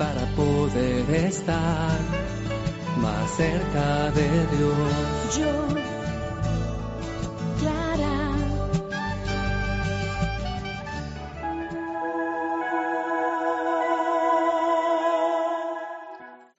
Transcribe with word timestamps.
para 0.00 0.24
poder 0.34 1.10
estar 1.14 2.00
más 2.96 3.36
cerca 3.36 4.10
de 4.12 4.28
Dios. 4.56 5.36
Yo, 5.36 5.52
Clara. 7.60 8.30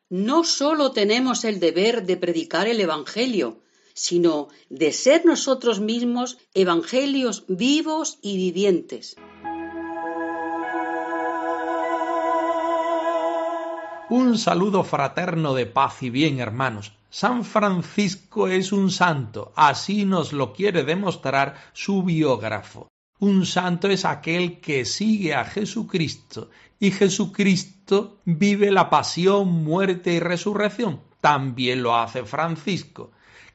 no 0.10 0.44
solo 0.44 0.92
tenemos 0.92 1.44
el 1.44 1.60
deber 1.60 2.04
de 2.06 2.18
predicar 2.18 2.68
el 2.68 2.80
Evangelio, 2.80 3.64
sino 3.96 4.50
de 4.70 4.94
ser 4.94 5.26
nosotros 5.26 5.80
mismos 5.80 6.38
evangelios 6.54 7.46
vivos 7.48 8.20
y 8.22 8.38
vivientes. 8.38 9.16
Un 14.12 14.38
saludo 14.38 14.84
fraterno 14.84 15.54
de 15.54 15.66
paz 15.66 16.04
y 16.04 16.10
bien, 16.10 16.42
hermanos. 16.42 16.92
San 17.10 17.46
Francisco 17.46 18.50
es 18.50 18.74
un 18.74 18.92
santo, 18.92 19.54
así 19.56 20.04
nos 20.04 20.34
lo 20.34 20.52
quiere 20.52 20.84
demostrar 20.84 21.56
su 21.72 22.04
biógrafo. 22.04 22.90
Un 23.20 23.46
santo 23.46 23.88
es 23.88 24.04
aquel 24.04 24.60
que 24.60 24.84
sigue 24.84 25.34
a 25.34 25.46
Jesucristo 25.46 26.50
y 26.78 26.92
Jesucristo 26.92 28.18
vive 28.26 28.70
la 28.70 28.90
pasión, 28.90 29.64
muerte 29.64 30.12
y 30.12 30.20
resurrección. 30.20 31.00
También 31.22 31.82
lo 31.82 31.96
hace 31.96 32.26
Francisco. 32.26 33.12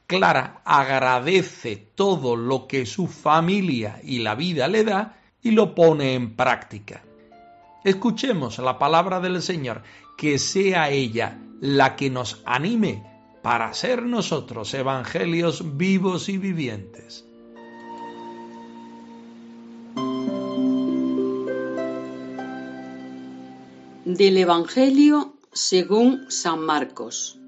Clara 0.07 0.63
agradece 0.65 1.77
todo 1.77 2.35
lo 2.35 2.67
que 2.67 2.87
su 2.87 3.09
familia 3.09 4.01
y 4.03 4.21
la 4.21 4.35
vida 4.35 4.69
le 4.69 4.85
da 4.85 5.19
y 5.43 5.51
lo 5.51 5.75
pone 5.75 6.15
en 6.15 6.35
práctica. 6.35 7.03
Escuchemos 7.85 8.59
la 8.59 8.81
palabra 8.81 9.21
del 9.21 9.41
Señor, 9.41 9.83
que 10.17 10.39
sea 10.39 10.91
ella 10.91 11.39
la 11.61 11.97
que 11.97 12.11
nos 12.11 12.43
anime 12.45 13.05
para 13.43 13.73
ser 13.75 14.03
nosotros 14.03 14.73
evangelios 14.75 15.77
vivos 15.77 16.29
y 16.29 16.39
vivientes. 16.39 17.25
Del 24.05 24.39
Evangelio 24.39 25.37
según 25.53 26.31
San 26.31 26.61
Marcos. 26.61 27.39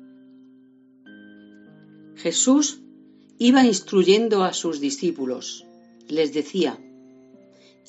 Jesús 2.16 2.80
iba 3.38 3.64
instruyendo 3.64 4.44
a 4.44 4.52
sus 4.52 4.80
discípulos. 4.80 5.64
Les 6.08 6.32
decía, 6.32 6.78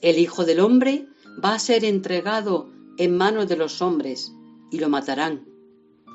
el 0.01 0.19
Hijo 0.19 0.45
del 0.45 0.59
Hombre 0.59 1.07
va 1.43 1.55
a 1.55 1.59
ser 1.59 1.83
entregado 1.83 2.69
en 2.97 3.17
manos 3.17 3.47
de 3.47 3.57
los 3.57 3.81
hombres 3.81 4.33
y 4.71 4.79
lo 4.79 4.89
matarán, 4.89 5.45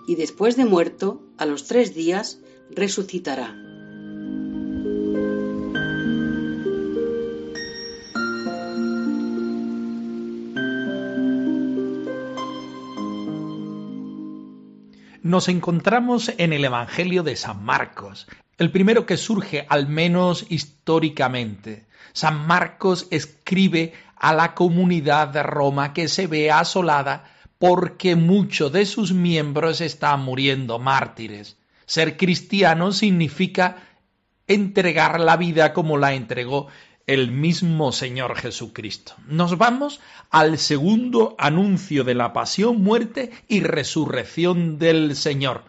y 0.06 0.16
después 0.16 0.56
de 0.56 0.65
muerto, 0.65 1.22
a 1.38 1.47
los 1.47 1.65
tres 1.65 1.94
días, 1.94 2.41
resucitará. 2.70 3.54
nos 15.25 15.48
encontramos 15.48 16.31
en 16.36 16.53
el 16.53 16.65
Evangelio 16.65 17.25
de 17.25 17.34
San 17.34 17.65
Marcos, 17.65 18.28
el 18.56 18.71
primero 18.71 19.04
que 19.04 19.16
surge 19.16 19.66
al 19.69 19.88
menos 19.88 20.47
históricamente. 20.48 21.86
San 22.12 22.47
Marcos 22.47 23.09
escribe 23.10 23.94
a 24.15 24.32
la 24.32 24.54
comunidad 24.54 25.28
de 25.28 25.42
Roma 25.42 25.92
que 25.92 26.06
se 26.06 26.28
ve 26.28 26.53
asolada 26.53 27.25
porque 27.67 28.15
muchos 28.15 28.73
de 28.73 28.85
sus 28.85 29.15
miembros 29.15 29.81
están 29.81 30.23
muriendo 30.23 30.79
mártires. 30.79 31.57
Ser 31.87 32.19
cristiano 32.19 32.93
significa 32.93 33.79
entregar 34.47 35.19
la 35.19 35.39
vida 35.39 35.73
como 35.73 35.97
la 35.97 36.13
entregó 36.13 36.67
el 37.07 37.31
mismo 37.31 37.91
Señor 37.91 38.37
Jesucristo. 38.37 39.15
Nos 39.29 39.57
vamos 39.57 40.01
al 40.29 40.59
segundo 40.59 41.37
anuncio 41.39 42.05
de 42.05 42.13
la 42.13 42.35
pasión, 42.35 42.83
muerte 42.83 43.31
y 43.49 43.61
resurrección 43.61 44.79
del 44.79 45.17
Señor, 45.17 45.65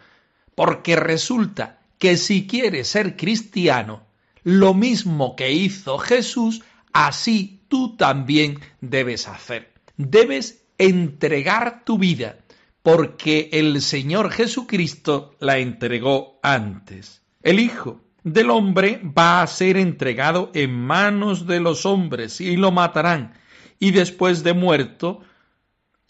porque 0.54 0.96
resulta 0.96 1.78
que 1.96 2.18
si 2.18 2.46
quieres 2.46 2.88
ser 2.88 3.16
cristiano, 3.16 4.02
lo 4.44 4.74
mismo 4.74 5.34
que 5.34 5.52
hizo 5.52 5.96
Jesús, 5.96 6.62
así 6.92 7.62
tú 7.68 7.96
también 7.96 8.60
debes 8.82 9.28
hacer. 9.28 9.72
Debes 9.96 10.65
entregar 10.78 11.84
tu 11.84 11.98
vida, 11.98 12.38
porque 12.82 13.50
el 13.52 13.82
Señor 13.82 14.30
Jesucristo 14.30 15.34
la 15.40 15.58
entregó 15.58 16.38
antes. 16.42 17.22
El 17.42 17.60
Hijo 17.60 18.00
del 18.22 18.50
hombre 18.50 19.00
va 19.16 19.42
a 19.42 19.46
ser 19.46 19.76
entregado 19.76 20.50
en 20.54 20.72
manos 20.72 21.46
de 21.46 21.60
los 21.60 21.86
hombres 21.86 22.40
y 22.40 22.56
lo 22.56 22.72
matarán, 22.72 23.34
y 23.78 23.92
después 23.92 24.42
de 24.42 24.52
muerto, 24.52 25.20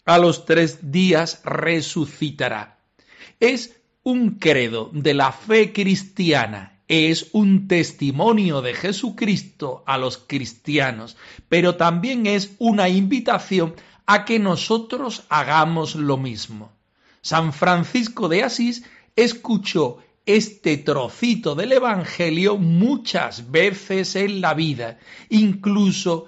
a 0.05 0.17
los 0.17 0.45
tres 0.45 0.91
días 0.91 1.41
resucitará. 1.43 2.79
Es 3.39 3.81
un 4.03 4.39
credo 4.39 4.89
de 4.93 5.13
la 5.13 5.31
fe 5.31 5.73
cristiana, 5.73 6.79
es 6.87 7.29
un 7.33 7.67
testimonio 7.67 8.61
de 8.61 8.73
Jesucristo 8.73 9.83
a 9.85 9.97
los 9.97 10.17
cristianos, 10.17 11.17
pero 11.49 11.75
también 11.75 12.25
es 12.25 12.55
una 12.57 12.87
invitación 12.87 13.75
a 14.07 14.25
que 14.25 14.39
nosotros 14.39 15.25
hagamos 15.29 15.95
lo 15.95 16.17
mismo. 16.17 16.71
San 17.21 17.53
Francisco 17.53 18.29
de 18.29 18.43
Asís 18.43 18.83
escuchó 19.15 19.99
este 20.25 20.77
trocito 20.77 21.55
del 21.55 21.73
Evangelio 21.73 22.57
muchas 22.57 23.51
veces 23.51 24.15
en 24.15 24.41
la 24.41 24.53
vida, 24.53 24.97
incluso 25.29 26.25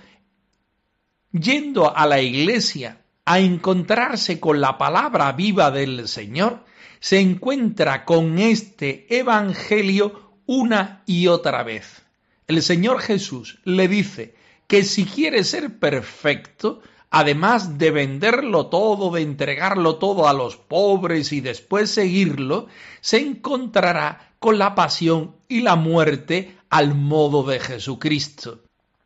yendo 1.31 1.95
a 1.95 2.05
la 2.05 2.21
iglesia 2.21 3.01
a 3.25 3.39
encontrarse 3.39 4.39
con 4.39 4.59
la 4.59 4.77
palabra 4.77 5.31
viva 5.31 5.71
del 5.71 6.07
Señor, 6.07 6.65
se 6.99 7.19
encuentra 7.19 8.03
con 8.03 8.39
este 8.39 9.05
Evangelio 9.17 10.39
una 10.45 11.03
y 11.05 11.27
otra 11.27 11.63
vez. 11.63 12.01
El 12.47 12.61
Señor 12.61 12.99
Jesús 12.99 13.59
le 13.63 13.87
dice 13.87 14.35
que 14.67 14.83
si 14.83 15.05
quiere 15.05 15.43
ser 15.43 15.77
perfecto, 15.79 16.81
además 17.11 17.77
de 17.77 17.91
venderlo 17.91 18.67
todo, 18.67 19.11
de 19.11 19.21
entregarlo 19.21 19.95
todo 19.95 20.27
a 20.27 20.33
los 20.33 20.57
pobres 20.57 21.31
y 21.31 21.41
después 21.41 21.89
seguirlo, 21.89 22.67
se 23.01 23.19
encontrará 23.19 24.33
con 24.39 24.57
la 24.57 24.75
pasión 24.75 25.35
y 25.47 25.61
la 25.61 25.75
muerte 25.75 26.57
al 26.69 26.95
modo 26.95 27.43
de 27.43 27.59
Jesucristo. 27.59 28.61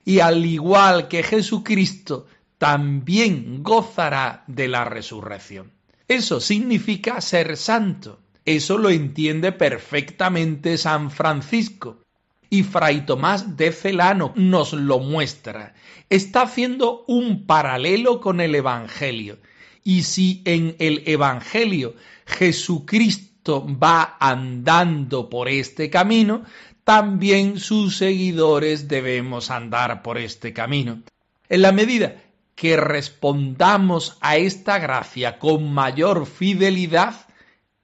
Y 0.05 0.19
al 0.19 0.45
igual 0.45 1.07
que 1.07 1.23
Jesucristo, 1.23 2.27
también 2.57 3.63
gozará 3.63 4.43
de 4.47 4.67
la 4.67 4.85
resurrección. 4.85 5.71
Eso 6.07 6.39
significa 6.39 7.19
ser 7.21 7.57
santo. 7.57 8.19
Eso 8.45 8.77
lo 8.77 8.89
entiende 8.89 9.53
perfectamente 9.53 10.77
San 10.77 11.09
Francisco 11.09 12.03
y 12.49 12.61
Fray 12.61 13.05
Tomás 13.05 13.57
de 13.57 13.71
Celano 13.71 14.31
nos 14.35 14.73
lo 14.73 14.99
muestra. 14.99 15.73
Está 16.09 16.43
haciendo 16.43 17.03
un 17.07 17.45
paralelo 17.45 18.21
con 18.21 18.41
el 18.41 18.55
Evangelio. 18.55 19.39
Y 19.83 20.03
si 20.03 20.41
en 20.45 20.75
el 20.79 21.03
Evangelio 21.05 21.95
Jesucristo 22.25 23.65
va 23.81 24.17
andando 24.19 25.29
por 25.29 25.49
este 25.49 25.89
camino, 25.89 26.43
también 26.83 27.59
sus 27.59 27.97
seguidores 27.97 28.87
debemos 28.87 29.51
andar 29.51 30.01
por 30.01 30.17
este 30.17 30.53
camino. 30.53 31.01
En 31.49 31.61
la 31.61 31.71
medida 31.71 32.15
que 32.55 32.77
respondamos 32.77 34.17
a 34.21 34.37
esta 34.37 34.79
gracia 34.79 35.39
con 35.39 35.73
mayor 35.73 36.25
fidelidad, 36.25 37.27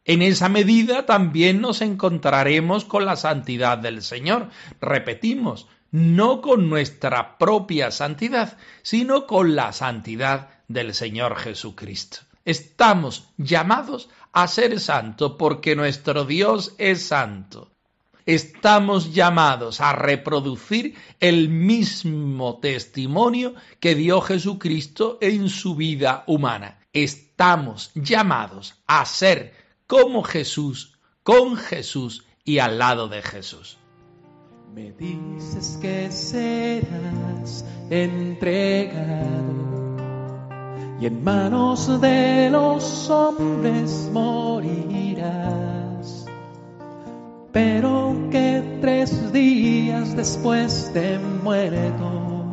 en 0.05 0.21
esa 0.21 0.49
medida 0.49 1.05
también 1.05 1.61
nos 1.61 1.81
encontraremos 1.81 2.85
con 2.85 3.05
la 3.05 3.15
santidad 3.15 3.77
del 3.77 4.01
Señor. 4.01 4.49
Repetimos, 4.81 5.67
no 5.91 6.41
con 6.41 6.69
nuestra 6.69 7.37
propia 7.37 7.91
santidad, 7.91 8.57
sino 8.81 9.25
con 9.25 9.55
la 9.55 9.73
santidad 9.73 10.49
del 10.67 10.93
Señor 10.93 11.37
Jesucristo. 11.37 12.19
Estamos 12.45 13.29
llamados 13.37 14.09
a 14.31 14.47
ser 14.47 14.79
santos 14.79 15.33
porque 15.37 15.75
nuestro 15.75 16.25
Dios 16.25 16.75
es 16.77 17.07
santo. 17.07 17.71
Estamos 18.25 19.13
llamados 19.13 19.81
a 19.81 19.93
reproducir 19.93 20.95
el 21.19 21.49
mismo 21.49 22.59
testimonio 22.59 23.55
que 23.79 23.95
dio 23.95 24.21
Jesucristo 24.21 25.17
en 25.19 25.49
su 25.49 25.75
vida 25.75 26.23
humana. 26.27 26.79
Estamos 26.93 27.91
llamados 27.95 28.75
a 28.85 29.03
ser 29.05 29.55
como 29.87 30.21
Jesús, 30.23 30.99
con 31.23 31.57
Jesús 31.57 32.23
y 32.43 32.59
al 32.59 32.77
lado 32.77 33.07
de 33.07 33.23
Jesús. 33.23 33.78
Me 34.79 34.93
dices 34.93 35.77
que 35.81 36.09
serás 36.09 37.65
entregado. 37.89 39.17
Y 41.01 41.05
en 41.05 41.21
manos 41.21 41.99
de 41.99 42.49
los 42.49 43.09
hombres 43.09 44.09
morirás, 44.13 46.25
pero 47.51 48.15
que 48.31 48.79
tres 48.79 49.33
días 49.33 50.15
después 50.15 50.93
de 50.93 51.19
muerto 51.43 52.49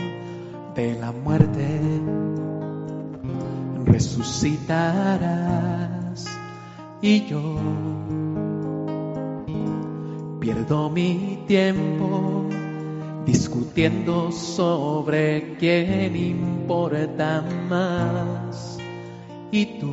de 0.75 0.99
la 0.99 1.13
muerte 1.13 1.81
resucitarás. 3.85 6.27
Y 7.01 7.25
yo 7.27 7.57
pierdo 10.47 10.89
mi 10.89 11.43
tiempo 11.49 12.45
discutiendo 13.27 14.31
sobre 14.31 15.57
quién 15.59 16.15
importa 16.15 17.43
más. 17.69 18.79
Y 19.51 19.67
tú 19.81 19.93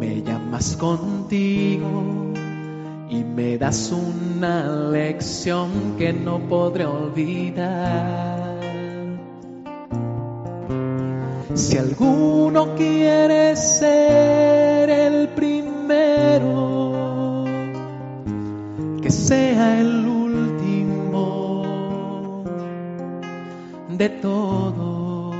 me 0.00 0.20
llamas 0.22 0.76
contigo 0.76 2.32
y 3.08 3.22
me 3.22 3.56
das 3.56 3.92
una 3.92 4.66
lección 4.90 5.70
que 5.96 6.12
no 6.12 6.40
podré 6.48 6.84
olvidar. 6.84 8.58
Si 11.54 11.78
alguno 11.78 12.74
quiere 12.74 13.54
ser 13.54 14.90
el 14.90 15.28
primero, 15.28 16.67
sea 19.10 19.80
el 19.80 20.08
de 23.98 24.08
todo. 24.08 25.32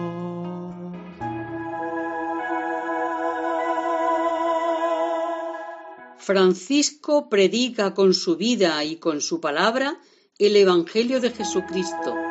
Francisco 6.18 7.28
predica 7.30 7.94
con 7.94 8.12
su 8.12 8.36
vida 8.36 8.84
y 8.84 8.96
con 8.96 9.20
su 9.20 9.40
palabra 9.40 9.96
el 10.38 10.56
Evangelio 10.56 11.20
de 11.20 11.30
Jesucristo. 11.30 12.27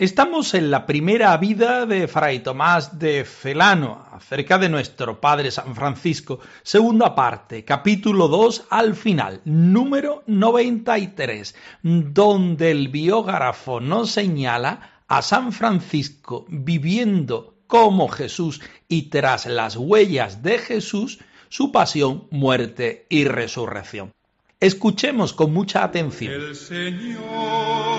Estamos 0.00 0.54
en 0.54 0.70
la 0.70 0.86
primera 0.86 1.36
vida 1.36 1.84
de 1.84 2.08
Fray 2.08 2.38
Tomás 2.38 2.98
de 2.98 3.22
Celano, 3.26 4.06
acerca 4.10 4.56
de 4.56 4.70
nuestro 4.70 5.20
Padre 5.20 5.50
San 5.50 5.74
Francisco, 5.74 6.40
segunda 6.62 7.14
parte, 7.14 7.66
capítulo 7.66 8.28
2 8.28 8.68
al 8.70 8.94
final, 8.94 9.42
número 9.44 10.22
93, 10.26 11.54
donde 11.82 12.70
el 12.70 12.88
biógrafo 12.88 13.78
nos 13.78 14.12
señala 14.12 15.02
a 15.06 15.20
San 15.20 15.52
Francisco 15.52 16.46
viviendo 16.48 17.56
como 17.66 18.08
Jesús 18.08 18.62
y 18.88 19.10
tras 19.10 19.44
las 19.44 19.76
huellas 19.76 20.42
de 20.42 20.56
Jesús, 20.60 21.18
su 21.50 21.72
pasión, 21.72 22.26
muerte 22.30 23.04
y 23.10 23.24
resurrección. 23.24 24.14
Escuchemos 24.60 25.34
con 25.34 25.52
mucha 25.52 25.84
atención. 25.84 26.32
El 26.32 26.56
Señor 26.56 27.89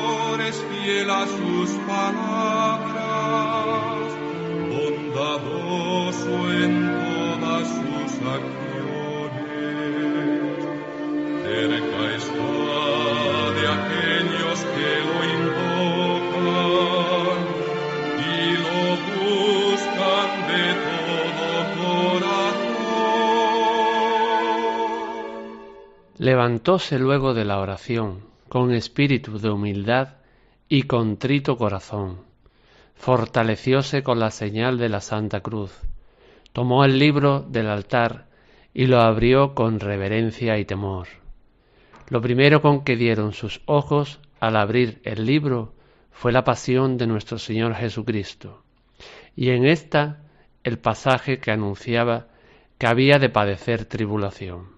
es 0.51 0.59
fiel 0.63 1.09
a 1.09 1.25
sus 1.25 1.69
palabras, 1.87 3.01
bondadoso 4.71 6.51
en 6.63 6.73
todas 7.39 7.67
sus 7.77 8.11
acciones. 8.35 9.41
Cerca 11.43 12.01
está 12.19 12.51
de 13.57 13.63
aquellos 13.77 14.57
que 14.75 14.91
lo 15.07 15.17
invocan 15.37 17.39
y 18.27 18.29
lo 18.65 18.81
buscan 19.15 20.29
de 20.51 20.65
todo 20.87 21.55
corazón. 22.11 22.71
Levantóse 26.17 26.95
luego 26.99 27.29
de 27.33 27.45
la 27.45 27.57
oración, 27.59 28.07
con 28.49 28.73
espíritu 28.73 29.39
de 29.39 29.49
humildad 29.49 30.20
y 30.73 30.83
contrito 30.83 31.57
corazón. 31.57 32.21
Fortalecióse 32.95 34.03
con 34.03 34.21
la 34.21 34.31
señal 34.31 34.77
de 34.77 34.87
la 34.87 35.01
Santa 35.01 35.41
Cruz. 35.41 35.77
Tomó 36.53 36.85
el 36.85 36.97
libro 36.97 37.41
del 37.41 37.67
altar 37.67 38.27
y 38.73 38.85
lo 38.85 39.01
abrió 39.01 39.53
con 39.53 39.81
reverencia 39.81 40.57
y 40.59 40.63
temor. 40.63 41.09
Lo 42.07 42.21
primero 42.21 42.61
con 42.61 42.85
que 42.85 42.95
dieron 42.95 43.33
sus 43.33 43.59
ojos 43.65 44.21
al 44.39 44.55
abrir 44.55 45.01
el 45.03 45.25
libro 45.25 45.73
fue 46.09 46.31
la 46.31 46.45
pasión 46.45 46.97
de 46.97 47.05
nuestro 47.05 47.37
Señor 47.37 47.75
Jesucristo, 47.75 48.63
y 49.35 49.49
en 49.49 49.65
esta 49.65 50.21
el 50.63 50.79
pasaje 50.79 51.39
que 51.39 51.51
anunciaba 51.51 52.27
que 52.77 52.87
había 52.87 53.19
de 53.19 53.27
padecer 53.27 53.83
tribulación. 53.83 54.69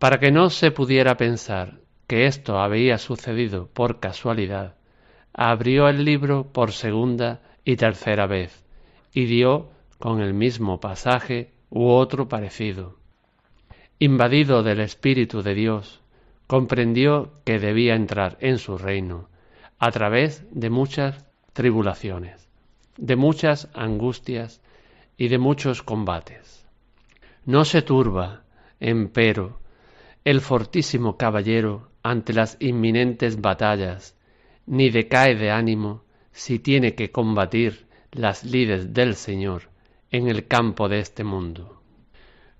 Para 0.00 0.18
que 0.18 0.32
no 0.32 0.50
se 0.50 0.72
pudiera 0.72 1.16
pensar 1.16 1.78
que 2.08 2.26
esto 2.26 2.58
había 2.58 2.98
sucedido 2.98 3.68
por 3.68 4.00
casualidad, 4.00 4.79
abrió 5.32 5.88
el 5.88 6.04
libro 6.04 6.52
por 6.52 6.72
segunda 6.72 7.42
y 7.64 7.76
tercera 7.76 8.26
vez 8.26 8.64
y 9.12 9.26
dio 9.26 9.70
con 9.98 10.20
el 10.20 10.34
mismo 10.34 10.80
pasaje 10.80 11.52
u 11.68 11.88
otro 11.88 12.28
parecido. 12.28 12.96
Invadido 13.98 14.62
del 14.62 14.80
Espíritu 14.80 15.42
de 15.42 15.54
Dios, 15.54 16.00
comprendió 16.46 17.32
que 17.44 17.58
debía 17.58 17.94
entrar 17.94 18.36
en 18.40 18.58
su 18.58 18.78
reino 18.78 19.28
a 19.78 19.90
través 19.90 20.44
de 20.50 20.70
muchas 20.70 21.24
tribulaciones, 21.52 22.48
de 22.96 23.16
muchas 23.16 23.68
angustias 23.74 24.62
y 25.16 25.28
de 25.28 25.38
muchos 25.38 25.82
combates. 25.82 26.66
No 27.44 27.64
se 27.64 27.82
turba, 27.82 28.42
empero, 28.80 29.60
el 30.24 30.40
fortísimo 30.40 31.16
caballero 31.16 31.90
ante 32.02 32.32
las 32.32 32.56
inminentes 32.60 33.40
batallas 33.40 34.16
ni 34.70 34.88
decae 34.88 35.34
de 35.34 35.50
ánimo 35.50 36.04
si 36.30 36.60
tiene 36.60 36.94
que 36.94 37.10
combatir 37.10 37.88
las 38.12 38.44
lides 38.44 38.94
del 38.94 39.16
Señor 39.16 39.62
en 40.12 40.28
el 40.28 40.46
campo 40.46 40.88
de 40.88 41.00
este 41.00 41.24
mundo. 41.24 41.82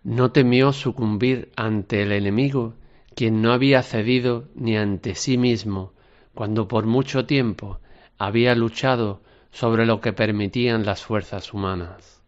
No 0.03 0.33
temió 0.33 0.73
sucumbir 0.73 1.53
ante 1.55 2.03
el 2.03 2.11
enemigo, 2.11 2.75
quien 3.15 3.41
no 3.41 3.53
había 3.53 3.85
cedido 3.85 4.49
ni 4.57 4.77
ante 4.77 5.15
sí 5.15 5.39
mismo, 5.39 5.93
cuando 6.35 6.67
por 6.67 6.85
mucho 6.85 7.27
tiempo 7.27 7.79
había 8.19 8.57
luchado 8.57 9.23
sobre 9.53 9.87
lo 9.87 10.01
que 10.01 10.13
permitían 10.13 10.85
las 10.85 11.05
fuerzas 11.05 11.55
humanas. 11.55 12.25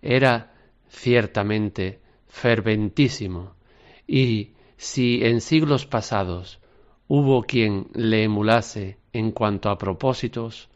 Era 0.00 0.54
ciertamente 0.88 2.00
ferventísimo, 2.26 3.54
y 4.06 4.52
si 4.78 5.22
en 5.26 5.42
siglos 5.42 5.84
pasados 5.84 6.59
hubo 7.12 7.42
quien 7.42 7.88
le 7.92 8.22
emulase 8.22 8.96
en 9.12 9.32
cuanto 9.32 9.68
a 9.68 9.78
propósitos, 9.78 10.68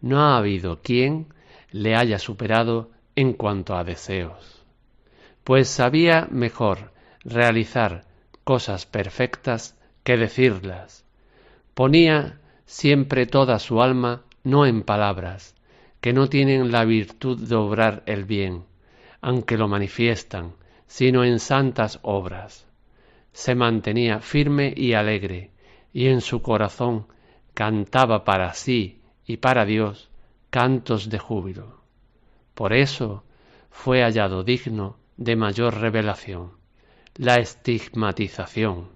no 0.00 0.20
ha 0.20 0.36
habido 0.36 0.82
quien 0.82 1.28
le 1.70 1.94
haya 1.94 2.18
superado 2.18 2.90
en 3.14 3.34
cuanto 3.34 3.76
a 3.76 3.84
deseos, 3.84 4.64
pues 5.44 5.68
sabía 5.68 6.26
mejor 6.28 6.90
realizar 7.22 8.04
cosas 8.42 8.84
perfectas 8.84 9.78
que 10.02 10.16
decirlas. 10.16 11.04
Ponía 11.74 12.40
siempre 12.64 13.26
toda 13.26 13.60
su 13.60 13.80
alma 13.80 14.24
no 14.42 14.66
en 14.66 14.82
palabras, 14.82 15.54
que 16.00 16.12
no 16.12 16.28
tienen 16.28 16.72
la 16.72 16.84
virtud 16.84 17.48
de 17.48 17.54
obrar 17.54 18.02
el 18.06 18.24
bien, 18.24 18.64
aunque 19.20 19.56
lo 19.56 19.68
manifiestan, 19.68 20.54
sino 20.88 21.22
en 21.22 21.38
santas 21.38 22.00
obras. 22.02 22.66
Se 23.32 23.54
mantenía 23.54 24.18
firme 24.18 24.74
y 24.76 24.94
alegre, 24.94 25.52
y 25.96 26.08
en 26.08 26.20
su 26.20 26.42
corazón 26.42 27.06
cantaba 27.54 28.22
para 28.22 28.52
sí 28.52 29.00
y 29.26 29.38
para 29.38 29.64
Dios 29.64 30.10
cantos 30.50 31.08
de 31.08 31.18
júbilo. 31.18 31.80
Por 32.52 32.74
eso 32.74 33.24
fue 33.70 34.02
hallado 34.02 34.44
digno 34.44 34.98
de 35.16 35.36
mayor 35.36 35.80
revelación. 35.80 36.50
la 37.14 37.36
estigmatización, 37.36 38.90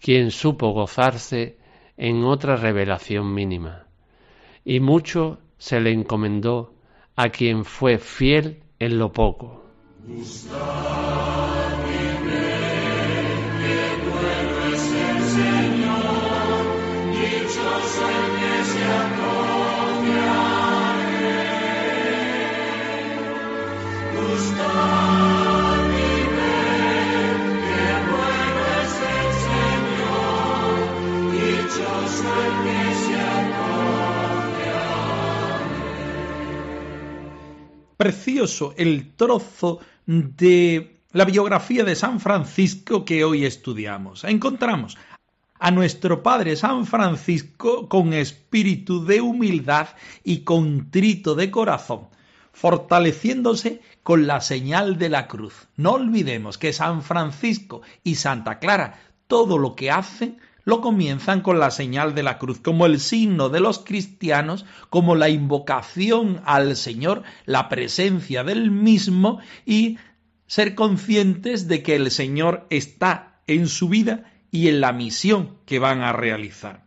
quien 0.00 0.30
supo 0.30 0.70
gozarse 0.70 1.58
en 1.98 2.24
otra 2.24 2.56
revelación 2.56 3.34
mínima, 3.34 3.84
y 4.64 4.80
mucho 4.80 5.40
se 5.58 5.78
le 5.78 5.92
encomendó 5.92 6.72
a 7.16 7.28
quien 7.28 7.66
fue 7.66 7.98
fiel 7.98 8.62
en 8.78 8.98
lo 8.98 9.12
poco. 9.12 9.66
Precioso 38.04 38.74
el 38.76 39.14
trozo 39.16 39.80
de 40.04 41.00
la 41.12 41.24
biografía 41.24 41.84
de 41.84 41.94
San 41.94 42.20
Francisco 42.20 43.04
que 43.04 43.24
hoy 43.24 43.46
estudiamos. 43.46 44.24
Encontramos 44.24 44.98
a 45.58 45.70
nuestro 45.70 46.22
Padre 46.22 46.56
San 46.56 46.84
Francisco 46.84 47.88
con 47.88 48.12
espíritu 48.12 49.06
de 49.06 49.22
humildad 49.22 49.88
y 50.22 50.40
contrito 50.40 51.34
de 51.34 51.50
corazón, 51.50 52.08
fortaleciéndose 52.52 53.80
con 54.02 54.26
la 54.26 54.42
señal 54.42 54.98
de 54.98 55.08
la 55.08 55.26
cruz. 55.26 55.68
No 55.76 55.92
olvidemos 55.92 56.58
que 56.58 56.74
San 56.74 57.00
Francisco 57.00 57.80
y 58.02 58.16
Santa 58.16 58.58
Clara 58.58 59.00
todo 59.28 59.56
lo 59.56 59.74
que 59.74 59.90
hacen 59.90 60.38
lo 60.64 60.80
comienzan 60.80 61.40
con 61.40 61.58
la 61.58 61.70
señal 61.70 62.14
de 62.14 62.22
la 62.22 62.38
cruz, 62.38 62.60
como 62.60 62.86
el 62.86 62.98
signo 62.98 63.48
de 63.48 63.60
los 63.60 63.78
cristianos, 63.78 64.64
como 64.90 65.14
la 65.14 65.28
invocación 65.28 66.40
al 66.44 66.76
Señor, 66.76 67.22
la 67.44 67.68
presencia 67.68 68.44
del 68.44 68.70
mismo 68.70 69.40
y 69.66 69.98
ser 70.46 70.74
conscientes 70.74 71.68
de 71.68 71.82
que 71.82 71.96
el 71.96 72.10
Señor 72.10 72.66
está 72.70 73.40
en 73.46 73.68
su 73.68 73.88
vida 73.88 74.30
y 74.50 74.68
en 74.68 74.80
la 74.80 74.92
misión 74.92 75.58
que 75.66 75.78
van 75.78 76.02
a 76.02 76.12
realizar. 76.12 76.84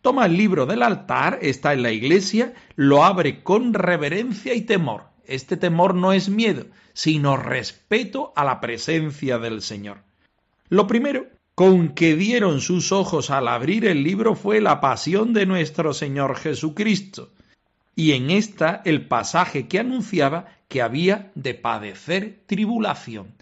Toma 0.00 0.26
el 0.26 0.36
libro 0.36 0.66
del 0.66 0.82
altar, 0.82 1.38
está 1.42 1.72
en 1.72 1.82
la 1.82 1.92
iglesia, 1.92 2.54
lo 2.74 3.04
abre 3.04 3.44
con 3.44 3.72
reverencia 3.72 4.54
y 4.54 4.62
temor. 4.62 5.04
Este 5.26 5.56
temor 5.56 5.94
no 5.94 6.12
es 6.12 6.28
miedo, 6.28 6.66
sino 6.92 7.36
respeto 7.36 8.32
a 8.34 8.44
la 8.44 8.60
presencia 8.60 9.38
del 9.38 9.62
Señor. 9.62 10.02
Lo 10.68 10.88
primero 10.88 11.26
con 11.54 11.90
que 11.90 12.16
dieron 12.16 12.60
sus 12.60 12.92
ojos 12.92 13.30
al 13.30 13.46
abrir 13.46 13.84
el 13.84 14.02
libro 14.02 14.34
fue 14.34 14.60
la 14.60 14.80
pasión 14.80 15.34
de 15.34 15.44
nuestro 15.44 15.92
Señor 15.92 16.36
Jesucristo, 16.36 17.30
y 17.94 18.12
en 18.12 18.30
esta 18.30 18.80
el 18.86 19.06
pasaje 19.06 19.68
que 19.68 19.78
anunciaba 19.78 20.46
que 20.68 20.80
había 20.80 21.30
de 21.34 21.54
padecer 21.54 22.42
tribulación. 22.46 23.34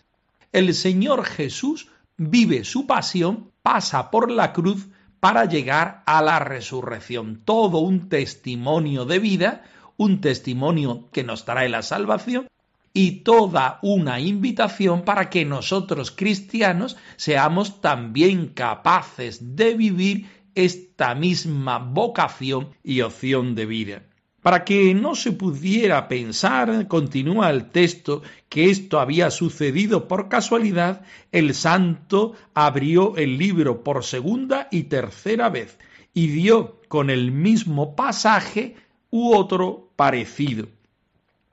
El 0.50 0.74
Señor 0.74 1.24
Jesús 1.24 1.88
vive 2.16 2.64
su 2.64 2.86
pasión, 2.86 3.52
pasa 3.62 4.10
por 4.10 4.30
la 4.30 4.52
cruz 4.52 4.88
para 5.20 5.44
llegar 5.44 6.02
a 6.06 6.20
la 6.22 6.40
resurrección. 6.40 7.42
Todo 7.44 7.78
un 7.78 8.08
testimonio 8.08 9.04
de 9.04 9.20
vida, 9.20 9.64
un 9.96 10.20
testimonio 10.20 11.08
que 11.12 11.22
nos 11.22 11.44
trae 11.44 11.68
la 11.68 11.82
salvación 11.82 12.48
y 12.92 13.22
toda 13.22 13.78
una 13.82 14.20
invitación 14.20 15.02
para 15.02 15.30
que 15.30 15.44
nosotros 15.44 16.10
cristianos 16.10 16.96
seamos 17.16 17.80
también 17.80 18.48
capaces 18.48 19.56
de 19.56 19.74
vivir 19.74 20.26
esta 20.54 21.14
misma 21.14 21.78
vocación 21.78 22.70
y 22.82 23.00
opción 23.02 23.54
de 23.54 23.66
vida. 23.66 24.02
Para 24.42 24.64
que 24.64 24.94
no 24.94 25.14
se 25.14 25.32
pudiera 25.32 26.08
pensar, 26.08 26.88
continúa 26.88 27.50
el 27.50 27.66
texto, 27.66 28.22
que 28.48 28.70
esto 28.70 28.98
había 28.98 29.30
sucedido 29.30 30.08
por 30.08 30.30
casualidad, 30.30 31.02
el 31.30 31.54
santo 31.54 32.32
abrió 32.54 33.16
el 33.18 33.36
libro 33.36 33.84
por 33.84 34.02
segunda 34.02 34.66
y 34.70 34.84
tercera 34.84 35.50
vez 35.50 35.78
y 36.14 36.28
dio 36.28 36.80
con 36.88 37.10
el 37.10 37.32
mismo 37.32 37.94
pasaje 37.94 38.76
u 39.10 39.34
otro 39.34 39.92
parecido. 39.94 40.68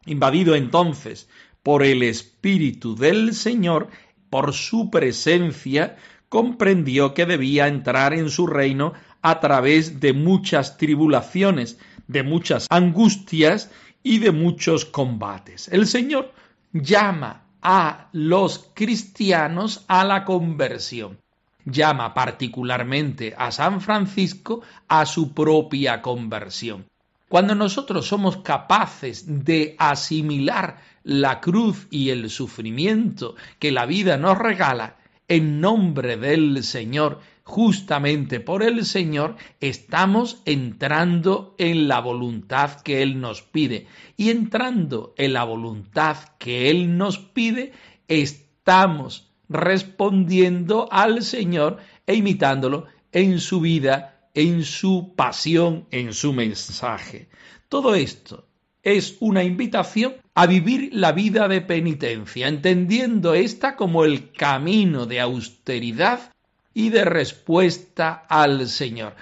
Invadido 0.08 0.56
entonces 0.56 1.30
por 1.62 1.84
el 1.84 2.02
Espíritu 2.02 2.96
del 2.96 3.34
Señor, 3.34 3.90
por 4.30 4.54
su 4.54 4.90
presencia, 4.90 5.98
comprendió 6.30 7.14
que 7.14 7.26
debía 7.26 7.68
entrar 7.68 8.14
en 8.14 8.30
su 8.30 8.48
reino 8.48 8.94
a 9.22 9.40
través 9.42 10.00
de 10.00 10.14
muchas 10.14 10.78
tribulaciones, 10.78 11.78
de 12.08 12.24
muchas 12.24 12.68
angustias 12.70 13.70
y 14.02 14.20
de 14.20 14.32
muchos 14.32 14.86
combates. 14.86 15.68
El 15.68 15.88
Señor 15.88 16.34
llama 16.72 17.44
a 17.62 18.08
los 18.14 18.72
cristianos 18.74 19.84
a 19.90 20.06
la 20.06 20.24
conversión. 20.24 21.18
Llama 21.66 22.14
particularmente 22.14 23.36
a 23.38 23.52
San 23.52 23.82
Francisco 23.82 24.62
a 24.88 25.06
su 25.06 25.34
propia 25.34 26.02
conversión. 26.02 26.86
Cuando 27.30 27.56
nosotros 27.56 28.08
somos 28.08 28.38
capaces 28.38 29.44
de 29.44 29.76
asimilar 29.80 30.78
la 31.04 31.42
cruz 31.42 31.88
y 31.90 32.10
el 32.10 32.30
sufrimiento 32.30 33.36
que 33.60 33.72
la 33.72 33.86
vida 33.86 34.18
nos 34.18 34.38
regala, 34.38 34.98
en 35.28 35.60
nombre 35.60 36.16
del 36.16 36.64
Señor, 36.64 37.20
justamente 37.44 38.40
por 38.40 38.64
el 38.64 38.86
Señor, 38.86 39.36
estamos 39.60 40.42
entrando 40.46 41.54
en 41.58 41.90
la 41.90 42.00
voluntad 42.00 42.80
que 42.82 43.02
Él 43.02 43.20
nos 43.20 43.42
pide. 43.42 43.88
Y 44.16 44.30
entrando 44.30 45.14
en 45.18 45.34
la 45.34 45.44
voluntad 45.44 46.18
que 46.38 46.70
Él 46.70 46.98
nos 46.98 47.18
pide, 47.18 47.74
estamos 48.08 49.32
respondiendo 49.50 50.88
al 50.92 51.24
Señor 51.24 51.78
e 52.06 52.16
imitándolo 52.16 52.86
en 53.12 53.40
su 53.40 53.60
vida 53.60 54.17
en 54.38 54.64
su 54.64 55.16
pasión, 55.16 55.88
en 55.90 56.14
su 56.14 56.32
mensaje. 56.32 57.28
Todo 57.70 57.96
esto 57.96 58.46
es 58.84 59.18
una 59.20 59.44
invitación 59.44 60.18
a 60.36 60.46
vivir 60.46 60.92
la 60.94 61.12
vida 61.12 61.48
de 61.48 61.62
penitencia, 61.62 62.48
entendiendo 62.48 63.34
esta 63.34 63.76
como 63.76 64.06
el 64.06 64.32
camino 64.32 65.08
de 65.08 65.22
austeridad 65.22 66.32
y 66.76 66.90
de 66.90 67.04
respuesta 67.04 68.28
al 68.30 68.68
Señor. 68.68 69.16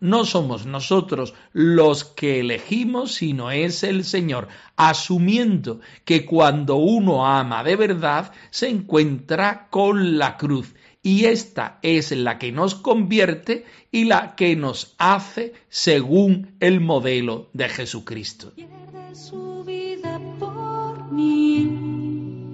No 0.00 0.26
somos 0.26 0.66
nosotros 0.66 1.32
los 1.54 2.04
que 2.04 2.40
elegimos, 2.40 3.14
sino 3.14 3.50
es 3.50 3.82
el 3.82 4.04
Señor, 4.04 4.48
asumiendo 4.76 5.80
que 6.04 6.26
cuando 6.26 6.76
uno 6.76 7.26
ama 7.26 7.64
de 7.64 7.76
verdad 7.76 8.32
se 8.50 8.68
encuentra 8.68 9.68
con 9.70 10.18
la 10.18 10.36
cruz 10.36 10.74
y 11.02 11.24
esta 11.24 11.78
es 11.82 12.12
la 12.12 12.38
que 12.38 12.52
nos 12.52 12.76
convierte 12.76 13.64
y 13.90 14.04
la 14.04 14.36
que 14.36 14.54
nos 14.56 14.94
hace 14.98 15.52
según 15.68 16.54
el 16.60 16.80
modelo 16.80 17.50
de 17.52 17.68
Jesucristo. 17.68 18.52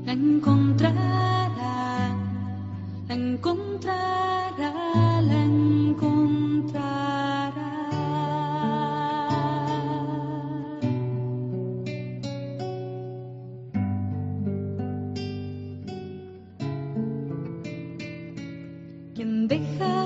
encontrará, 0.07 1.51
encontrará. 3.09 4.19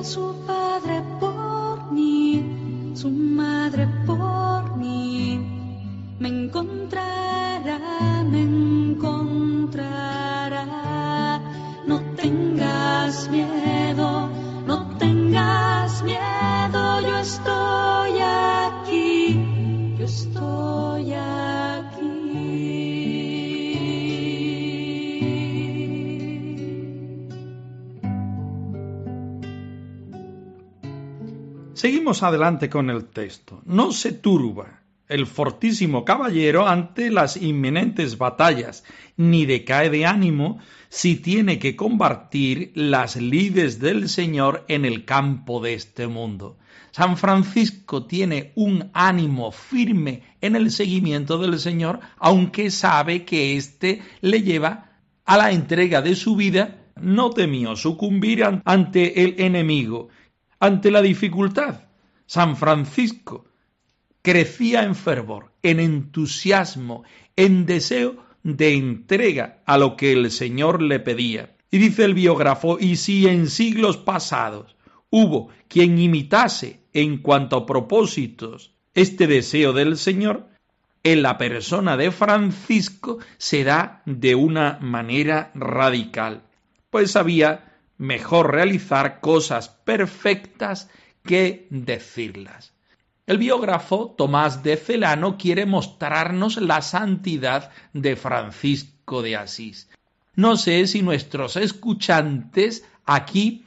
Su 0.03 0.35
padre 0.47 1.03
por 1.21 1.93
mí, 1.93 2.93
su 2.95 3.09
madre 3.09 3.87
por 4.05 4.77
mí, 4.77 5.39
me 6.19 6.29
encontrará, 6.29 7.22
Seguimos 31.83 32.23
adelante 32.23 32.71
con 32.71 32.91
el 32.91 33.07
texto. 33.07 33.61
No 33.65 33.91
se 33.91 34.13
turba 34.13 34.83
el 35.09 35.27
fortísimo 35.27 36.05
caballero 36.05 36.69
ante 36.69 37.11
las 37.11 37.37
inminentes 37.37 38.19
batallas, 38.19 38.85
ni 39.17 39.47
decae 39.47 39.91
de 39.91 40.07
ánimo 40.07 40.61
si 40.89 41.17
tiene 41.17 41.59
que 41.59 41.75
combatir 41.75 42.71
las 42.77 43.17
lides 43.17 43.81
del 43.81 44.09
Señor 44.09 44.65
en 44.69 44.85
el 44.85 45.05
campo 45.05 45.61
de 45.61 45.75
este 45.75 46.07
mundo. 46.07 46.57
San 46.93 47.17
Francisco 47.17 48.07
tiene 48.07 48.53
un 48.55 48.89
ánimo 48.95 49.51
firme 49.51 50.23
en 50.41 50.55
el 50.55 50.71
seguimiento 50.71 51.37
del 51.37 51.59
Señor, 51.59 51.99
aunque 52.19 52.71
sabe 52.71 53.25
que 53.25 53.57
éste 53.57 54.03
le 54.21 54.43
lleva 54.43 54.93
a 55.25 55.37
la 55.37 55.51
entrega 55.51 56.01
de 56.01 56.15
su 56.15 56.37
vida, 56.37 56.79
no 57.01 57.31
temió 57.31 57.75
sucumbir 57.75 58.45
ante 58.65 59.25
el 59.25 59.35
enemigo, 59.39 60.11
ante 60.63 60.93
la 60.93 61.03
dificultad. 61.03 61.89
San 62.25 62.57
Francisco 62.57 63.47
crecía 64.23 64.85
en 64.85 64.95
fervor, 64.95 65.51
en 65.61 65.81
entusiasmo, 65.81 67.03
en 67.35 67.67
deseo 67.67 68.25
de 68.45 68.75
entrega 68.75 69.61
a 69.67 69.77
lo 69.77 69.97
que 69.97 70.13
el 70.13 70.31
Señor 70.31 70.81
le 70.81 71.01
pedía. 71.01 71.57
Y 71.73 71.79
dice 71.79 72.05
el 72.05 72.15
biógrafo, 72.15 72.79
y 72.79 72.95
si 72.95 73.27
en 73.27 73.49
siglos 73.51 73.97
pasados 73.97 74.77
hubo 75.11 75.49
quien 75.67 75.99
imitase 75.99 76.85
en 76.93 77.19
cuanto 77.19 77.57
a 77.57 77.67
propósitos 77.67 78.73
este 78.95 79.27
deseo 79.27 79.73
del 79.73 79.97
Señor, 79.97 80.49
en 81.03 81.23
la 81.23 81.39
persona 81.39 81.97
de 81.97 82.13
Francisco 82.13 83.19
se 83.37 83.65
da 83.65 84.03
de 84.07 84.37
una 84.37 84.79
manera 84.81 85.51
radical, 85.57 86.45
pues 86.91 87.11
sabía 87.11 87.72
mejor 87.99 88.53
realizar 88.53 89.21
cosas 89.21 89.69
perfectas 89.69 90.91
que 91.25 91.67
decirlas. 91.71 92.73
El 93.27 93.39
biógrafo 93.39 94.15
Tomás 94.19 94.63
de 94.63 94.77
Celano 94.77 95.39
quiere 95.39 95.65
mostrarnos 95.65 96.57
la 96.57 96.83
santidad 96.83 97.71
de 97.93 98.17
Francisco 98.17 99.23
de 99.23 99.37
Asís. 99.37 99.89
No 100.35 100.57
sé 100.57 100.87
si 100.87 101.03
nuestros 101.03 101.57
escuchantes 101.57 102.85
aquí 103.05 103.65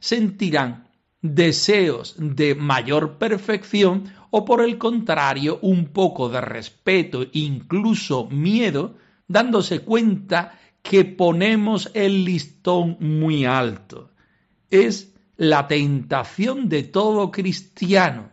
sentirán 0.00 0.88
deseos 1.22 2.16
de 2.18 2.54
mayor 2.54 3.18
perfección 3.18 4.12
o 4.30 4.44
por 4.44 4.60
el 4.60 4.76
contrario 4.78 5.58
un 5.62 5.86
poco 5.86 6.28
de 6.28 6.40
respeto, 6.40 7.26
incluso 7.32 8.26
miedo, 8.26 8.96
dándose 9.28 9.80
cuenta 9.80 10.58
que 10.88 11.04
ponemos 11.04 11.90
el 11.94 12.24
listón 12.24 12.96
muy 13.00 13.44
alto. 13.44 14.12
Es 14.70 15.14
la 15.36 15.66
tentación 15.66 16.68
de 16.68 16.84
todo 16.84 17.30
cristiano 17.30 18.30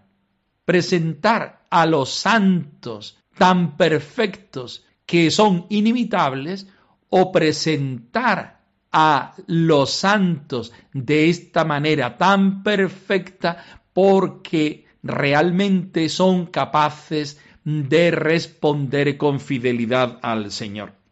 presentar 0.65 1.65
a 1.69 1.85
los 1.85 2.13
santos 2.13 3.17
tan 3.37 3.75
perfectos 3.75 4.85
que 5.05 5.31
son 5.31 5.65
inimitables 5.69 6.67
o 7.09 7.31
presentar 7.31 8.61
a 8.91 9.33
los 9.47 9.91
santos 9.91 10.71
de 10.93 11.29
esta 11.29 11.65
manera 11.65 12.17
tan 12.17 12.63
perfecta 12.63 13.81
porque 13.91 14.85
realmente 15.01 16.07
son 16.09 16.45
capaces 16.45 17.39
de 17.65 18.11
responder 18.11 19.17
con 19.17 19.39
fidelidad 19.39 20.19
al 20.21 20.51
Señor. 20.51 21.02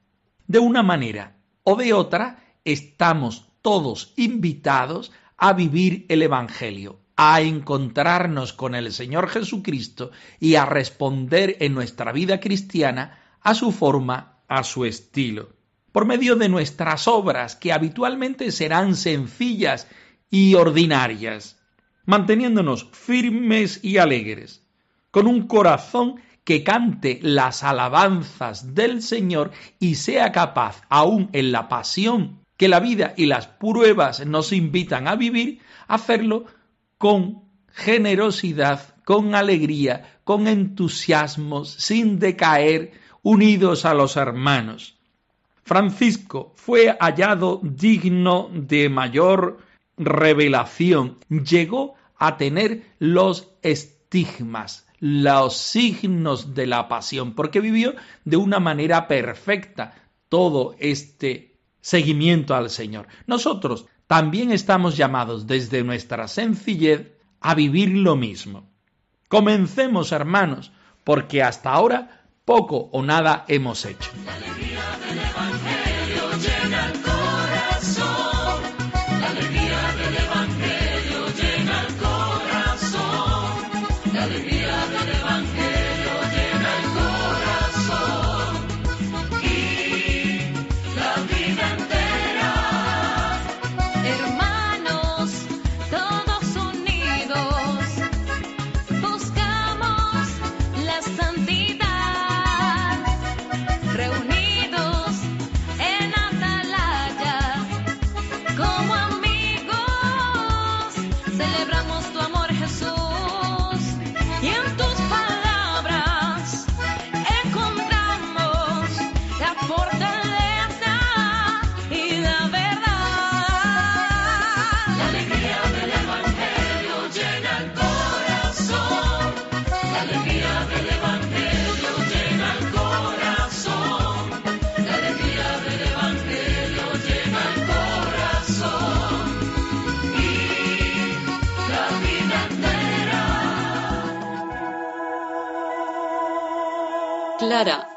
De 0.51 0.59
una 0.59 0.83
manera 0.83 1.37
o 1.63 1.77
de 1.77 1.93
otra, 1.93 2.43
estamos 2.65 3.53
todos 3.61 4.13
invitados 4.17 5.13
a 5.37 5.53
vivir 5.53 6.05
el 6.09 6.21
Evangelio, 6.23 6.99
a 7.15 7.39
encontrarnos 7.39 8.51
con 8.51 8.75
el 8.75 8.91
Señor 8.91 9.29
Jesucristo 9.29 10.11
y 10.41 10.55
a 10.55 10.65
responder 10.65 11.55
en 11.61 11.73
nuestra 11.73 12.11
vida 12.11 12.41
cristiana 12.41 13.37
a 13.39 13.53
su 13.53 13.71
forma, 13.71 14.41
a 14.49 14.63
su 14.63 14.83
estilo. 14.83 15.55
Por 15.93 16.05
medio 16.05 16.35
de 16.35 16.49
nuestras 16.49 17.07
obras, 17.07 17.55
que 17.55 17.71
habitualmente 17.71 18.51
serán 18.51 18.97
sencillas 18.97 19.87
y 20.29 20.55
ordinarias, 20.55 21.61
manteniéndonos 22.03 22.89
firmes 22.91 23.79
y 23.85 23.99
alegres, 23.99 24.67
con 25.11 25.27
un 25.27 25.47
corazón 25.47 26.19
que 26.43 26.63
cante 26.63 27.19
las 27.21 27.63
alabanzas 27.63 28.73
del 28.73 29.01
Señor 29.01 29.51
y 29.79 29.95
sea 29.95 30.31
capaz, 30.31 30.81
aun 30.89 31.29
en 31.33 31.51
la 31.51 31.69
pasión 31.69 32.41
que 32.57 32.67
la 32.67 32.79
vida 32.79 33.13
y 33.17 33.25
las 33.25 33.47
pruebas 33.47 34.25
nos 34.25 34.53
invitan 34.53 35.07
a 35.07 35.15
vivir, 35.15 35.59
hacerlo 35.87 36.45
con 36.99 37.43
generosidad, 37.73 38.95
con 39.03 39.33
alegría, 39.33 40.19
con 40.23 40.47
entusiasmo, 40.47 41.65
sin 41.65 42.19
decaer, 42.19 42.91
unidos 43.23 43.85
a 43.85 43.93
los 43.93 44.15
hermanos. 44.15 44.99
Francisco 45.63 46.53
fue 46.55 46.95
hallado 46.99 47.59
digno 47.63 48.49
de 48.53 48.89
mayor 48.89 49.59
revelación, 49.97 51.17
llegó 51.29 51.95
a 52.17 52.37
tener 52.37 52.83
los 52.99 53.49
estigmas, 53.61 54.87
los 55.01 55.57
signos 55.57 56.53
de 56.53 56.67
la 56.67 56.87
pasión, 56.87 57.33
porque 57.33 57.59
vivió 57.59 57.95
de 58.23 58.37
una 58.37 58.59
manera 58.59 59.07
perfecta 59.07 59.95
todo 60.29 60.75
este 60.79 61.57
seguimiento 61.81 62.55
al 62.55 62.69
Señor. 62.69 63.07
Nosotros 63.25 63.87
también 64.05 64.51
estamos 64.51 64.95
llamados 64.95 65.47
desde 65.47 65.83
nuestra 65.83 66.27
sencillez 66.27 67.13
a 67.39 67.55
vivir 67.55 67.89
lo 67.89 68.15
mismo. 68.15 68.69
Comencemos, 69.27 70.11
hermanos, 70.11 70.71
porque 71.03 71.41
hasta 71.41 71.71
ahora 71.71 72.21
poco 72.45 72.89
o 72.91 73.01
nada 73.01 73.43
hemos 73.47 73.85
hecho. 73.85 74.11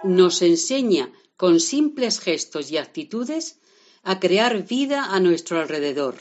Nos 0.03 0.43
enseña 0.43 1.11
con 1.37 1.59
simples 1.59 2.21
gestos 2.21 2.71
y 2.71 2.77
actitudes 2.77 3.61
a 4.03 4.21
crear 4.21 4.67
vida 4.67 5.15
a 5.15 5.21
nuestro 5.21 5.59
alrededor. 5.59 6.17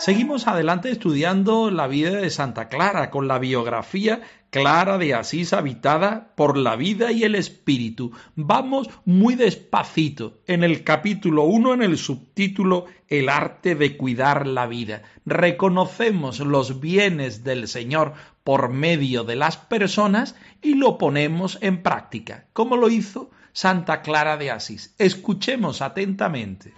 Seguimos 0.00 0.46
adelante 0.46 0.90
estudiando 0.90 1.70
la 1.70 1.86
vida 1.86 2.12
de 2.12 2.30
Santa 2.30 2.70
Clara 2.70 3.10
con 3.10 3.28
la 3.28 3.38
biografía 3.38 4.22
Clara 4.48 4.96
de 4.96 5.12
Asís 5.12 5.52
habitada 5.52 6.32
por 6.36 6.56
la 6.56 6.74
vida 6.74 7.12
y 7.12 7.24
el 7.24 7.34
espíritu. 7.34 8.10
Vamos 8.34 8.88
muy 9.04 9.34
despacito 9.34 10.40
en 10.46 10.64
el 10.64 10.84
capítulo 10.84 11.44
1 11.44 11.74
en 11.74 11.82
el 11.82 11.98
subtítulo 11.98 12.86
El 13.08 13.28
arte 13.28 13.74
de 13.74 13.98
cuidar 13.98 14.46
la 14.46 14.66
vida. 14.66 15.02
Reconocemos 15.26 16.40
los 16.40 16.80
bienes 16.80 17.44
del 17.44 17.68
Señor 17.68 18.14
por 18.42 18.70
medio 18.70 19.24
de 19.24 19.36
las 19.36 19.58
personas 19.58 20.34
y 20.62 20.76
lo 20.76 20.96
ponemos 20.96 21.58
en 21.60 21.82
práctica, 21.82 22.46
como 22.54 22.78
lo 22.78 22.88
hizo 22.88 23.30
Santa 23.52 24.00
Clara 24.00 24.38
de 24.38 24.50
Asís. 24.50 24.94
Escuchemos 24.96 25.82
atentamente. 25.82 26.72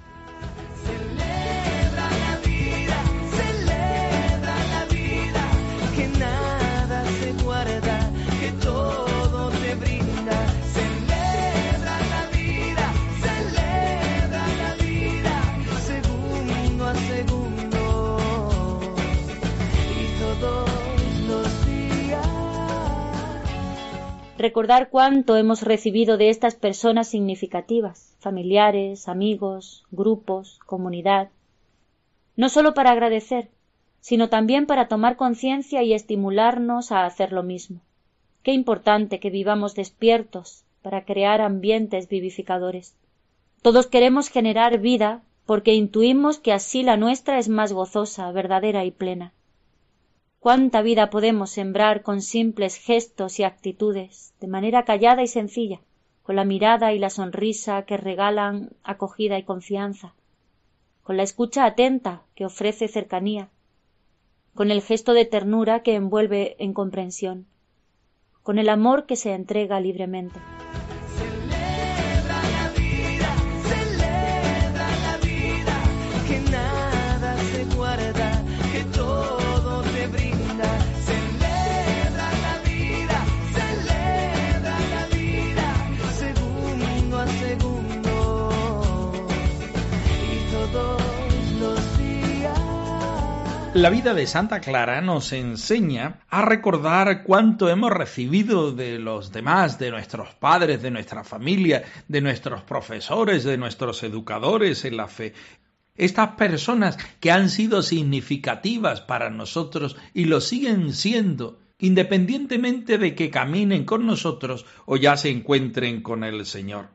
Recordar 24.43 24.91
cuánto 24.91 25.37
hemos 25.37 25.63
recibido 25.63 26.17
de 26.17 26.29
estas 26.29 26.57
personas 26.57 27.07
significativas, 27.07 28.17
familiares, 28.19 29.09
amigos, 29.09 29.85
grupos, 29.93 30.59
comunidad, 30.67 31.31
no 32.35 32.49
sólo 32.49 32.75
para 32.75 32.91
agradecer, 32.91 33.51
sino 34.01 34.29
también 34.29 34.67
para 34.67 34.89
tomar 34.89 35.15
conciencia 35.15 35.85
y 35.85 35.95
estimularnos 35.95 36.91
a 36.91 37.07
hacer 37.07 37.33
lo 37.33 37.45
mismo. 37.45 37.83
Qué 38.43 38.53
importante 38.53 39.21
que 39.21 39.31
vivamos 39.31 39.77
despiertos 39.77 40.65
para 40.83 41.05
crear 41.05 41.41
ambientes 41.41 42.09
vivificadores. 42.09 42.97
Todos 43.63 43.87
queremos 43.87 44.29
generar 44.29 44.79
vida 44.79 45.23
porque 45.47 45.75
intuimos 45.75 46.41
que 46.41 46.53
así 46.53 46.83
la 46.83 46.97
nuestra 46.97 47.39
es 47.39 47.49
más 47.49 47.73
gozosa, 47.73 48.33
verdadera 48.33 48.85
y 48.85 48.91
plena. 48.91 49.33
Cuánta 50.43 50.83
vida 50.83 51.09
podemos 51.09 51.51
sembrar 51.51 52.03
con 52.03 52.21
simples 52.21 52.75
gestos 52.75 53.39
y 53.39 53.45
actitudes, 53.45 54.35
de 54.41 54.49
manera 54.49 54.85
callada 54.85 55.23
y 55.23 55.29
sencilla, 55.29 55.83
con 56.25 56.35
la 56.35 56.45
mirada 56.45 56.93
y 56.93 56.99
la 56.99 57.11
sonrisa 57.11 57.83
que 57.83 57.97
regalan 57.97 58.71
acogida 58.83 59.39
y 59.39 59.45
confianza, 59.45 60.15
con 61.05 61.17
la 61.17 61.23
escucha 61.23 61.65
atenta 61.65 62.23
que 62.35 62.45
ofrece 62.45 62.89
cercanía, 62.89 63.51
con 64.53 64.73
el 64.73 64.83
gesto 64.83 65.13
de 65.15 65.27
ternura 65.27 65.85
que 65.85 65.95
envuelve 65.95 66.57
en 66.59 66.75
comprensión, 66.75 67.47
con 68.43 68.59
el 68.59 68.69
amor 68.69 69.07
que 69.07 69.15
se 69.15 69.35
entrega 69.35 69.79
libremente. 69.79 70.41
La 93.75 93.89
vida 93.89 94.13
de 94.13 94.27
Santa 94.27 94.61
Clara 94.61 95.01
nos 95.01 95.33
enseña 95.33 96.21
a 96.29 96.43
recordar 96.43 97.23
cuánto 97.23 97.71
hemos 97.71 97.91
recibido 97.91 98.71
de 98.73 98.99
los 98.99 99.33
demás, 99.33 99.79
de 99.79 99.91
nuestros 99.91 100.35
padres, 100.35 100.83
de 100.83 100.91
nuestra 100.91 101.25
familia, 101.25 101.83
de 102.07 102.21
nuestros 102.21 102.63
profesores, 102.65 103.45
de 103.45 103.57
nuestros 103.57 104.03
educadores 104.03 104.85
en 104.85 104.99
la 104.99 105.09
fe. 105.09 105.33
Estas 105.95 106.33
personas 106.33 106.99
que 107.19 107.31
han 107.31 107.49
sido 107.49 107.81
significativas 107.81 109.01
para 109.01 109.31
nosotros 109.31 109.97
y 110.13 110.27
lo 110.27 110.43
siguen 110.43 110.93
siendo, 110.93 111.59
independientemente 111.79 112.99
de 112.99 113.15
que 113.15 113.31
caminen 113.31 113.87
con 113.87 114.07
nosotros 114.07 114.67
o 114.85 114.99
ya 114.99 115.17
se 115.17 115.31
encuentren 115.31 116.03
con 116.03 116.25
el 116.25 116.45
Señor. 116.45 116.91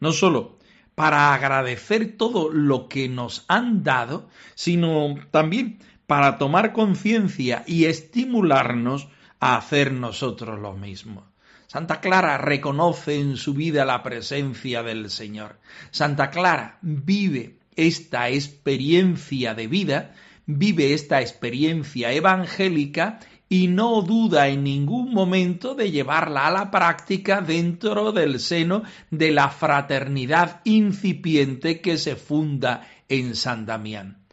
No 0.00 0.12
solo 0.12 0.56
para 0.94 1.34
agradecer 1.34 2.16
todo 2.16 2.50
lo 2.50 2.88
que 2.88 3.06
nos 3.10 3.44
han 3.48 3.84
dado, 3.84 4.30
sino 4.54 5.16
también 5.30 5.78
para 6.06 6.38
tomar 6.38 6.72
conciencia 6.72 7.64
y 7.66 7.84
estimularnos 7.86 9.08
a 9.40 9.56
hacer 9.56 9.92
nosotros 9.92 10.58
lo 10.58 10.74
mismo. 10.74 11.26
Santa 11.66 12.00
Clara 12.00 12.38
reconoce 12.38 13.18
en 13.18 13.36
su 13.36 13.52
vida 13.52 13.84
la 13.84 14.02
presencia 14.02 14.82
del 14.82 15.10
Señor. 15.10 15.58
Santa 15.90 16.30
Clara 16.30 16.78
vive 16.80 17.58
esta 17.74 18.30
experiencia 18.30 19.54
de 19.54 19.66
vida, 19.66 20.14
vive 20.46 20.94
esta 20.94 21.20
experiencia 21.20 22.12
evangélica 22.12 23.18
y 23.48 23.66
no 23.66 24.00
duda 24.02 24.48
en 24.48 24.64
ningún 24.64 25.12
momento 25.12 25.74
de 25.74 25.90
llevarla 25.90 26.46
a 26.46 26.50
la 26.52 26.70
práctica 26.70 27.40
dentro 27.40 28.12
del 28.12 28.40
seno 28.40 28.82
de 29.10 29.32
la 29.32 29.50
fraternidad 29.50 30.60
incipiente 30.64 31.80
que 31.80 31.98
se 31.98 32.16
funda 32.16 32.88
en 33.08 33.34
San 33.34 33.66
Damián 33.66 34.25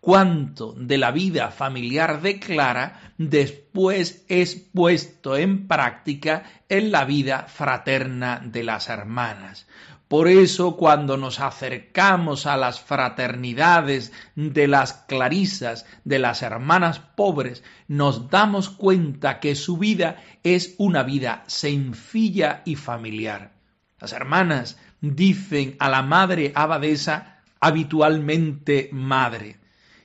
cuánto 0.00 0.74
de 0.74 0.96
la 0.96 1.10
vida 1.10 1.50
familiar 1.50 2.22
de 2.22 2.38
Clara 2.38 3.12
después 3.18 4.24
es 4.28 4.54
puesto 4.54 5.36
en 5.36 5.66
práctica 5.66 6.44
en 6.68 6.92
la 6.92 7.04
vida 7.04 7.46
fraterna 7.48 8.40
de 8.44 8.62
las 8.62 8.88
hermanas. 8.88 9.66
Por 10.06 10.28
eso 10.28 10.76
cuando 10.76 11.18
nos 11.18 11.38
acercamos 11.40 12.46
a 12.46 12.56
las 12.56 12.80
fraternidades 12.80 14.12
de 14.36 14.66
las 14.66 14.94
clarisas, 14.94 15.84
de 16.04 16.18
las 16.18 16.42
hermanas 16.42 17.00
pobres, 17.00 17.62
nos 17.88 18.30
damos 18.30 18.70
cuenta 18.70 19.40
que 19.40 19.54
su 19.54 19.76
vida 19.76 20.22
es 20.44 20.74
una 20.78 21.02
vida 21.02 21.44
sencilla 21.46 22.62
y 22.64 22.76
familiar. 22.76 23.52
Las 24.00 24.12
hermanas 24.12 24.78
dicen 25.02 25.76
a 25.78 25.90
la 25.90 26.02
madre 26.02 26.52
abadesa 26.54 27.42
habitualmente 27.60 28.88
madre 28.92 29.57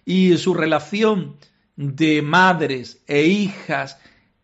y 0.05 0.37
su 0.37 0.53
relación 0.53 1.37
de 1.75 2.21
madres 2.21 3.03
e 3.07 3.23
hijas 3.23 3.99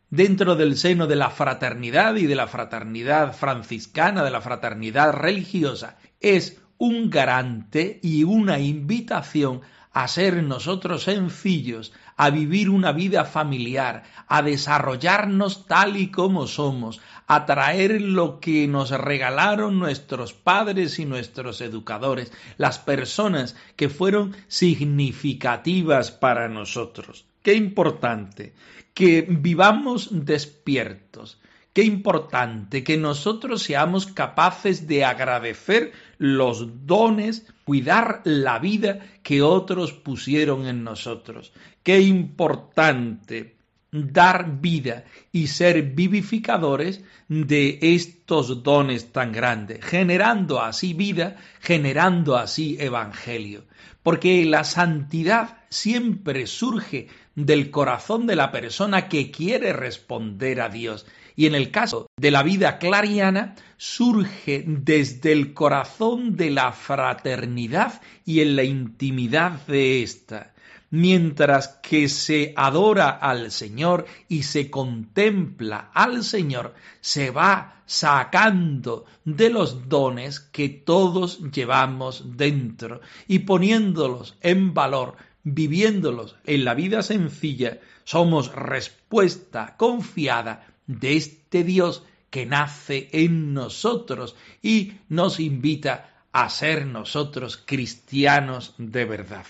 dentro 0.09 0.55
del 0.55 0.77
seno 0.77 1.05
de 1.07 1.15
la 1.15 1.29
fraternidad 1.29 2.15
y 2.15 2.25
de 2.25 2.35
la 2.35 2.47
fraternidad 2.47 3.33
franciscana, 3.33 4.23
de 4.23 4.31
la 4.31 4.41
fraternidad 4.41 5.13
religiosa, 5.13 5.97
es 6.19 6.59
un 6.77 7.09
garante 7.09 7.99
y 8.01 8.23
una 8.23 8.59
invitación 8.59 9.61
a 9.91 10.07
ser 10.07 10.43
nosotros 10.43 11.03
sencillos, 11.03 11.93
a 12.15 12.29
vivir 12.29 12.69
una 12.69 12.91
vida 12.91 13.25
familiar, 13.25 14.03
a 14.27 14.41
desarrollarnos 14.41 15.65
tal 15.65 15.97
y 15.97 16.11
como 16.11 16.47
somos, 16.47 17.01
traer 17.45 18.01
lo 18.01 18.39
que 18.39 18.67
nos 18.67 18.89
regalaron 18.89 19.77
nuestros 19.77 20.33
padres 20.33 20.97
y 20.97 21.05
nuestros 21.05 21.61
educadores, 21.61 22.31
las 22.57 22.79
personas 22.79 23.55
que 23.75 23.87
fueron 23.89 24.35
significativas 24.47 26.11
para 26.11 26.49
nosotros. 26.49 27.25
Qué 27.43 27.53
importante 27.53 28.53
que 28.93 29.25
vivamos 29.29 30.09
despiertos, 30.11 31.39
Qué 31.71 31.83
importante 31.83 32.83
que 32.83 32.97
nosotros 32.97 33.61
seamos 33.61 34.07
capaces 34.07 34.87
de 34.87 35.05
agradecer 35.05 35.91
los 36.17 36.87
dones, 36.87 37.45
cuidar 37.63 38.21
la 38.25 38.57
vida 38.57 39.05
que 39.21 39.43
otros 39.43 39.93
pusieron 39.93 40.65
en 40.65 40.83
nosotros. 40.83 41.53
Qué 41.83 42.01
importante 42.01 43.58
dar 43.91 44.59
vida 44.61 45.05
y 45.31 45.47
ser 45.47 45.81
vivificadores 45.81 47.03
de 47.27 47.79
estos 47.81 48.63
dones 48.63 49.11
tan 49.11 49.31
grandes, 49.31 49.83
generando 49.83 50.61
así 50.61 50.93
vida, 50.93 51.37
generando 51.59 52.37
así 52.37 52.77
evangelio. 52.79 53.65
Porque 54.03 54.45
la 54.45 54.63
santidad 54.63 55.57
siempre 55.69 56.47
surge 56.47 57.07
del 57.35 57.71
corazón 57.71 58.27
de 58.27 58.35
la 58.35 58.51
persona 58.51 59.07
que 59.07 59.31
quiere 59.31 59.73
responder 59.73 60.61
a 60.61 60.69
Dios 60.69 61.05
y 61.39 61.45
en 61.45 61.55
el 61.55 61.71
caso 61.71 62.07
de 62.17 62.31
la 62.31 62.43
vida 62.43 62.79
clariana 62.79 63.55
surge 63.77 64.65
desde 64.67 65.31
el 65.31 65.53
corazón 65.53 66.35
de 66.35 66.49
la 66.49 66.73
fraternidad 66.73 68.01
y 68.25 68.41
en 68.41 68.57
la 68.57 68.63
intimidad 68.63 69.65
de 69.65 70.03
ésta. 70.03 70.53
Mientras 70.91 71.79
que 71.83 72.09
se 72.09 72.53
adora 72.55 73.09
al 73.09 73.51
Señor 73.51 74.05
y 74.27 74.43
se 74.43 74.71
contempla 74.71 75.91
al 75.93 76.23
Señor, 76.23 76.73
se 76.99 77.29
va 77.29 77.83
sacando 77.85 79.05
de 79.25 79.49
los 79.49 79.87
dones 79.87 80.39
que 80.39 80.69
todos 80.69 81.39
llevamos 81.51 82.37
dentro 82.37 83.01
y 83.27 83.39
poniéndolos 83.39 84.35
en 84.41 84.73
valor, 84.73 85.15
viviéndolos 85.43 86.35
en 86.45 86.65
la 86.65 86.73
vida 86.73 87.03
sencilla, 87.03 87.79
somos 88.03 88.53
respuesta 88.53 89.75
confiada 89.77 90.67
de 90.87 91.17
este 91.17 91.63
Dios 91.63 92.03
que 92.29 92.45
nace 92.45 93.09
en 93.11 93.53
nosotros 93.53 94.35
y 94.61 94.93
nos 95.07 95.39
invita 95.39 96.23
a 96.31 96.49
ser 96.49 96.85
nosotros 96.85 97.57
cristianos 97.65 98.75
de 98.77 99.05
verdad. 99.05 99.45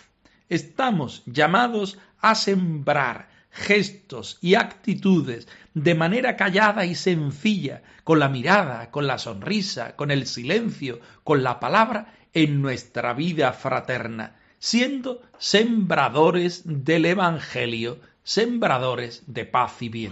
Estamos 0.49 1.23
llamados 1.27 1.99
a 2.19 2.33
sembrar 2.33 3.29
gestos 3.51 4.37
y 4.41 4.55
actitudes 4.55 5.47
de 5.73 5.95
manera 5.95 6.35
callada 6.35 6.85
y 6.85 6.95
sencilla, 6.95 7.83
con 8.03 8.19
la 8.19 8.29
mirada, 8.29 8.91
con 8.91 9.07
la 9.07 9.17
sonrisa, 9.17 9.95
con 9.95 10.11
el 10.11 10.25
silencio, 10.25 10.99
con 11.23 11.43
la 11.43 11.59
palabra, 11.59 12.13
en 12.33 12.61
nuestra 12.61 13.13
vida 13.13 13.53
fraterna, 13.53 14.37
siendo 14.59 15.21
sembradores 15.37 16.63
del 16.65 17.05
Evangelio, 17.05 17.99
sembradores 18.23 19.23
de 19.27 19.45
paz 19.45 19.81
y 19.81 19.89
bien. 19.89 20.11